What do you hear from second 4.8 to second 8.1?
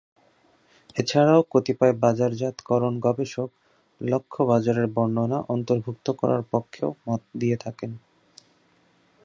বর্ণনা" অন্তর্ভুক্ত করার পক্ষেও মত দিয়ে থাকেন।